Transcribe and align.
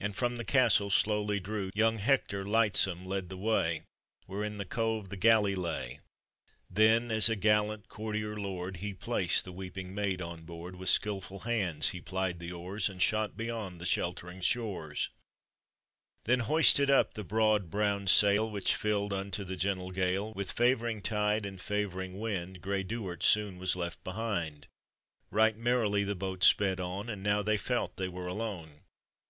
And 0.00 0.14
from 0.14 0.36
the 0.36 0.44
castle 0.44 0.90
slowly 0.90 1.40
drew. 1.40 1.70
Young 1.74 1.96
Hector 1.96 2.44
lightsome 2.44 3.06
led 3.06 3.30
the 3.30 3.38
way, 3.38 3.84
Where 4.26 4.44
in 4.44 4.58
the 4.58 4.66
cove 4.66 5.08
the 5.08 5.16
galley 5.16 5.54
lay 5.54 6.00
Then 6.68 7.10
as 7.10 7.30
a 7.30 7.36
gallant 7.36 7.88
courtier 7.88 8.36
lord 8.38 8.76
He 8.84 8.92
placed 8.92 9.46
the 9.46 9.52
woeping 9.54 9.94
maid 9.94 10.20
on 10.20 10.42
board. 10.44 10.76
With 10.76 10.90
skillful 10.90 11.38
hands 11.38 11.88
he 11.88 12.02
plied 12.02 12.38
tho 12.38 12.50
oars, 12.50 12.90
And 12.90 13.00
shot 13.00 13.34
beyond 13.34 13.80
the 13.80 13.86
sheltering 13.86 14.42
shores; 14.42 15.08
Then 16.24 16.40
hoisted 16.40 16.90
up 16.90 17.14
the 17.14 17.24
broad, 17.24 17.70
brown 17.70 18.08
fail, 18.08 18.50
Which 18.50 18.74
filled 18.74 19.14
unto 19.14 19.42
the 19.42 19.56
gentle 19.56 19.90
gale, 19.90 20.34
With 20.34 20.52
favoring 20.52 21.00
tide 21.00 21.46
and 21.46 21.58
favoring 21.58 22.18
wind, 22.20 22.60
Grey 22.60 22.82
Duard 22.84 23.22
soon 23.22 23.56
was 23.56 23.74
left 23.74 24.04
behind. 24.04 24.66
Kight 25.32 25.56
merrily 25.56 26.04
the 26.04 26.14
boat 26.14 26.44
sped 26.44 26.78
on, 26.78 27.08
And 27.08 27.22
now 27.22 27.40
they 27.40 27.56
felt 27.56 27.96
they 27.96 28.06
were 28.08 28.26
alone. 28.26 28.82